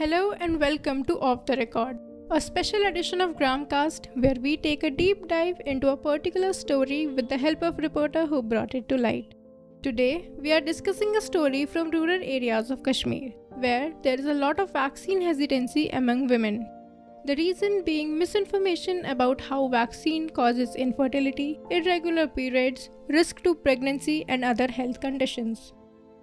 [0.00, 1.98] Hello and welcome to Off the Record,
[2.30, 7.06] a special edition of Gramcast where we take a deep dive into a particular story
[7.06, 9.34] with the help of reporter who brought it to light.
[9.82, 14.32] Today, we are discussing a story from rural areas of Kashmir where there is a
[14.32, 16.66] lot of vaccine hesitancy among women.
[17.26, 24.46] The reason being misinformation about how vaccine causes infertility, irregular periods, risk to pregnancy, and
[24.46, 25.74] other health conditions.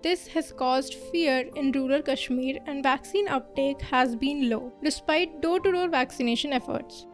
[0.04, 5.60] This has caused fear in rural Kashmir and vaccine uptake has been low despite door
[5.60, 7.08] to door vaccination efforts.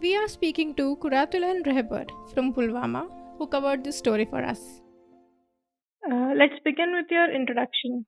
[0.00, 4.80] We are speaking to Quratulain Rehbar from Pulwama who covered this story for us.
[6.08, 8.06] Uh, let's begin with your introduction.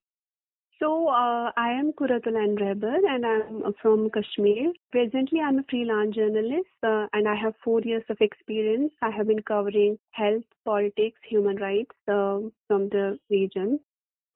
[0.79, 4.73] So, uh, I am Quratulain Rehbar and I'm from Kashmir.
[4.93, 8.93] Presently, I'm a freelance journalist uh, and I have four years of experience.
[9.03, 13.81] I have been covering health, politics, human rights uh, from the region.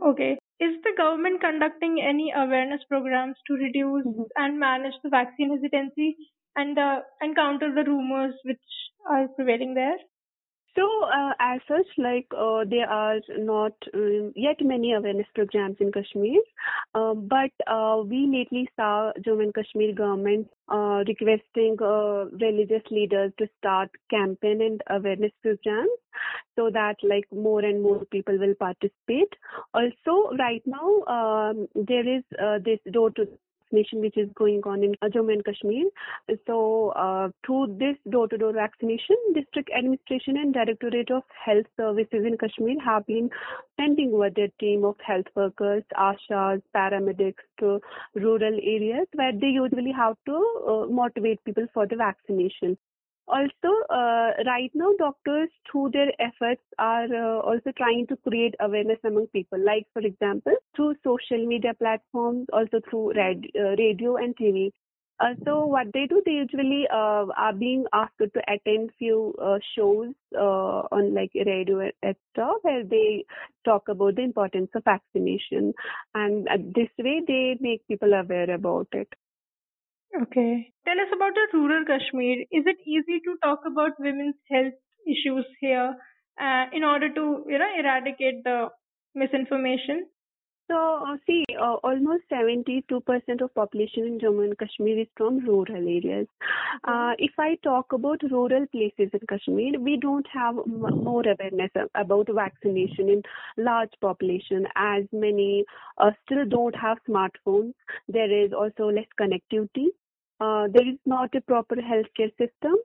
[0.03, 0.39] Okay.
[0.61, 4.23] Is the government conducting any awareness programs to reduce mm-hmm.
[4.37, 6.17] and manage the vaccine hesitancy
[6.57, 8.63] and uh, and counter the rumors which
[9.11, 9.97] are prevailing there?
[10.77, 15.93] So, uh, as such, like uh, there are not um, yet many awareness programs in
[15.93, 16.41] Kashmir,
[16.95, 21.77] uh, but uh, we lately saw Jammu and Kashmir government uh, requesting
[22.41, 25.91] religious leaders to start campaign and awareness programs
[26.57, 29.33] so that like more and more people will participate.
[29.75, 32.23] Also, right now um, there is
[32.65, 33.27] this door to
[33.75, 35.85] vaccination which is going on in Jammu and Kashmir.
[36.47, 42.77] So uh, through this door-to-door vaccination, district administration and Directorate of Health Services in Kashmir
[42.85, 43.31] have been
[43.79, 47.81] sending over their team of health workers, ashas, paramedics to
[48.15, 50.37] rural areas where they usually have to
[50.69, 52.77] uh, motivate people for the vaccination.
[53.27, 58.99] Also, uh, right now, doctors, through their efforts, are uh, also trying to create awareness
[59.05, 59.59] among people.
[59.65, 64.73] Like, for example, through social media platforms, also through rad- uh, radio and TV.
[65.21, 69.59] Uh, so what they do, they usually uh, are being asked to attend few uh,
[69.77, 71.91] shows on like radio
[72.33, 73.25] stuff where they
[73.65, 75.73] talk about the importance of vaccination,
[76.15, 79.09] and this way they make people aware about it.
[80.23, 80.73] Okay.
[80.87, 82.43] Tell us about the rural Kashmir.
[82.53, 84.75] Is it easy to talk about women's health
[85.07, 85.97] issues here
[86.41, 88.69] uh, in order to, you know, eradicate the
[89.15, 90.07] misinformation?
[90.71, 95.77] So, uh, see, uh, almost 72% of population in Jammu and Kashmir is from rural
[95.77, 96.27] areas.
[96.85, 101.71] Uh, if I talk about rural places in Kashmir, we don't have m- more awareness
[101.95, 103.23] about vaccination in
[103.59, 105.65] large population as many
[105.99, 107.75] uh, still don't have smartphones.
[108.09, 109.89] There is also less connectivity.
[110.45, 112.77] Uh, there is not a proper healthcare system.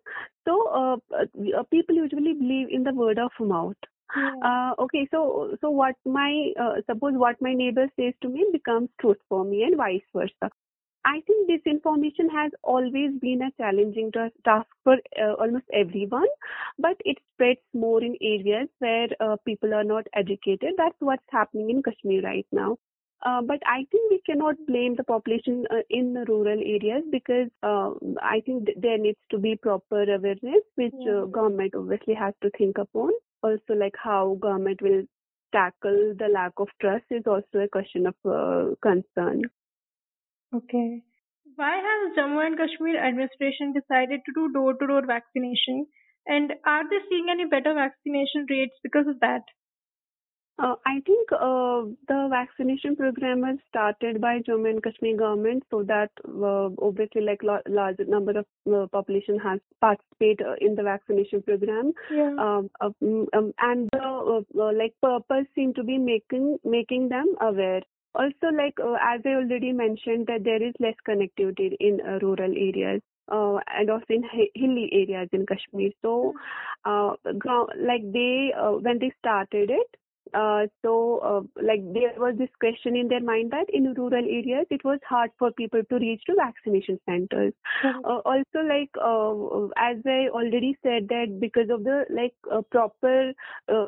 [0.47, 3.90] So uh, uh, people usually believe in the word of mouth.
[4.16, 4.31] Yeah.
[4.44, 8.90] Uh, okay, so so what my uh, suppose what my neighbor says to me becomes
[9.02, 10.50] truth for me, and vice versa.
[11.06, 16.28] I think this information has always been a challenging task for uh, almost everyone,
[16.78, 20.74] but it spreads more in areas where uh, people are not educated.
[20.78, 22.78] That's what's happening in Kashmir right now.
[23.25, 27.50] Uh, but I think we cannot blame the population uh, in the rural areas because
[27.63, 27.91] uh,
[28.22, 31.24] I think th- there needs to be proper awareness, which yeah.
[31.24, 33.12] Uh, government obviously has to think upon.
[33.44, 35.03] Also, like how government will
[35.52, 39.41] tackle the lack of trust is also a question of uh, concern.
[40.53, 41.03] Okay.
[41.56, 45.88] Why has Jammu and Kashmir administration decided to do door-to-door vaccination?
[46.25, 49.44] And are they seeing any better vaccination rates because of that?
[50.62, 55.84] Uh, I think uh, the vaccination program was started by Jammu and Kashmir government so
[55.84, 60.84] that uh, obviously like lo- large number of uh, population has participated uh, in the
[60.84, 61.94] vaccination program.
[62.12, 62.36] Yeah.
[62.38, 67.81] Um, um, um, and the uh, like purpose seem to be making making them aware.
[68.16, 73.02] Also, like as I already mentioned, that there is less connectivity in rural areas.
[73.31, 74.24] Uh, and also in
[74.56, 75.91] hilly areas in Kashmir.
[76.02, 76.34] So,
[76.84, 77.14] uh,
[77.78, 79.99] like they, uh, when they started it,
[80.34, 84.66] uh, so, uh, like there was this question in their mind that in rural areas
[84.70, 87.53] it was hard for people to reach to vaccination centers.
[87.84, 88.05] Mm-hmm.
[88.05, 93.34] Uh, also, like uh, as I already said that because of the like uh, proper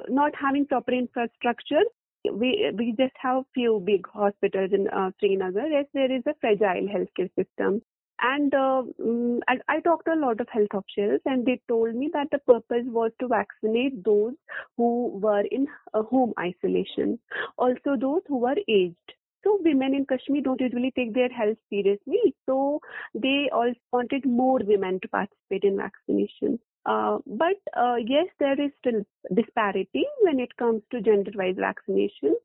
[0.09, 1.83] not having proper infrastructure,
[2.31, 5.67] we we just have few big hospitals in uh, Srinagar.
[5.67, 7.81] Yes, there is a fragile healthcare system.
[8.21, 11.95] And uh, mm, I, I talked to a lot of health officials, and they told
[11.95, 14.33] me that the purpose was to vaccinate those
[14.77, 17.19] who were in uh, home isolation,
[17.57, 18.95] also those who were aged.
[19.43, 22.35] So women in Kashmir don't usually take their health seriously.
[22.45, 22.79] So
[23.15, 26.59] they also wanted more women to participate in vaccination.
[26.85, 29.01] Uh, but uh, yes, there is still
[29.33, 32.35] disparity when it comes to gender-wise vaccination.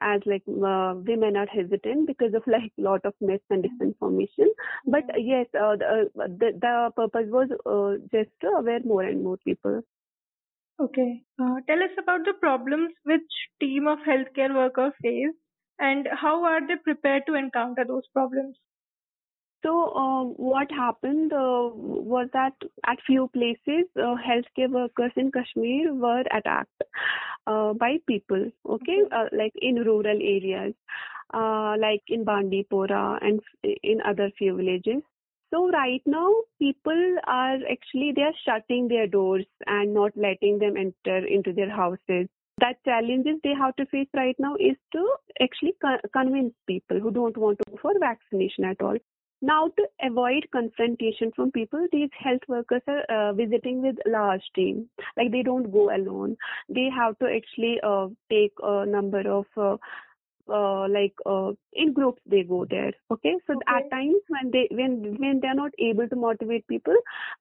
[0.00, 4.48] As like uh, women are hesitant because of like lot of myths and disinformation.
[4.86, 9.22] But yes, uh, the, uh, the, the purpose was uh, just to aware more and
[9.22, 9.82] more people.
[10.80, 11.22] Okay.
[11.40, 13.22] Uh, tell us about the problems which
[13.60, 15.34] team of healthcare workers face
[15.78, 18.56] and how are they prepared to encounter those problems?
[19.64, 22.52] So um, what happened uh, was that
[22.86, 26.82] at few places, uh, healthcare workers in Kashmir were attacked
[27.46, 28.50] uh, by people.
[28.68, 30.74] Okay, uh, like in rural areas,
[31.34, 33.40] uh, like in Bandipora and
[33.82, 35.02] in other few villages.
[35.52, 40.76] So right now, people are actually they are shutting their doors and not letting them
[40.76, 42.28] enter into their houses
[42.60, 45.08] that challenges they have to face right now is to
[45.40, 48.96] actually co- convince people who don't want to go for vaccination at all.
[49.40, 54.88] Now, to avoid confrontation from people, these health workers are uh, visiting with large team.
[55.16, 56.36] Like they don't go alone.
[56.68, 59.76] They have to actually uh, take a number of uh,
[60.48, 63.64] uh, like uh, in groups they go there okay so okay.
[63.68, 66.94] at times when they when when they're not able to motivate people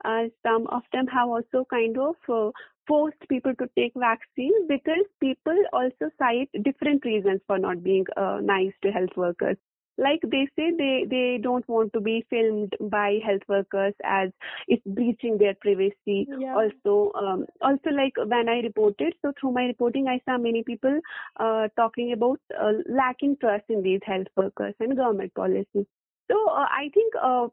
[0.05, 2.51] uh, some of them have also kind of uh,
[2.87, 8.39] forced people to take vaccines because people also cite different reasons for not being uh,
[8.41, 9.57] nice to health workers
[9.97, 14.29] like they say they they don't want to be filmed by health workers as
[14.67, 16.55] it's breaching their privacy yeah.
[16.55, 20.99] also um, also like when i reported so through my reporting i saw many people
[21.39, 25.85] uh, talking about uh, lacking trust in these health workers and government policies
[26.31, 27.47] so uh, i think uh,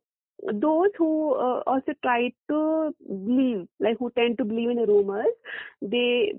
[0.53, 5.35] those who uh, also try to believe like who tend to believe in rumors
[5.81, 6.35] they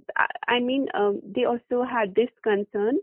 [0.47, 2.99] i mean um, they also had this concern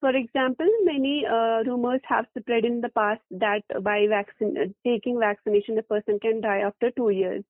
[0.00, 5.18] for example, many uh, rumors have spread in the past that by vaccine, uh, taking
[5.18, 7.44] vaccination, the person can die after two years.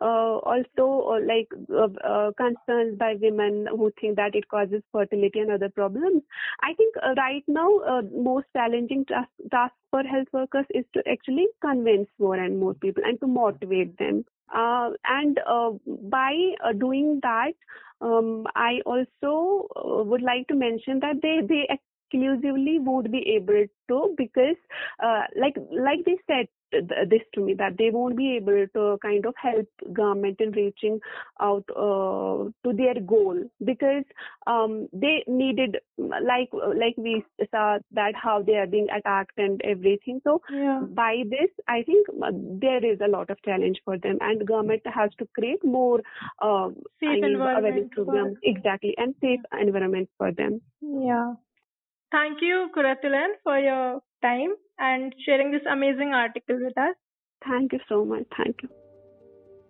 [0.00, 5.38] Uh, also, uh, like uh, uh, concerns by women who think that it causes fertility
[5.38, 6.22] and other problems.
[6.62, 12.08] I think right now, most challenging task, task for health workers is to actually convince
[12.18, 14.24] more and more people and to motivate them.
[14.52, 16.32] And uh, by
[16.64, 17.52] uh, doing that,
[18.00, 23.64] um, I also uh, would like to mention that they they exclusively would be able
[23.88, 24.56] to because
[25.02, 26.46] uh, like like they said
[27.08, 31.00] this to me that they won't be able to kind of help government in reaching
[31.40, 33.38] out uh, to their goal.
[33.64, 34.04] Because
[34.46, 40.20] um, they needed like like we saw that how they are being attacked and everything.
[40.24, 40.80] So yeah.
[40.82, 44.18] by this i think uh, there is a lot of challenge for them.
[44.20, 46.00] And government has to create more
[46.40, 46.68] uh,
[47.00, 48.94] safe I mean, awareness programs exactly.
[48.96, 50.60] And safe environment for them.
[50.80, 51.34] Yeah.
[52.12, 56.94] Thank you, Quratulain, for your time and sharing this amazing article with us.
[57.48, 58.24] Thank you so much.
[58.36, 58.68] Thank you.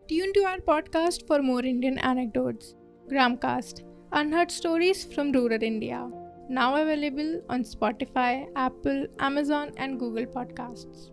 [0.09, 2.75] Tune to our podcast for more Indian anecdotes.
[3.11, 6.09] Gramcast, unheard stories from rural India.
[6.49, 11.11] Now available on Spotify, Apple, Amazon, and Google Podcasts.